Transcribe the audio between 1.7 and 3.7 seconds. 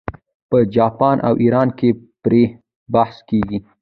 کې پرې بحث کیږي.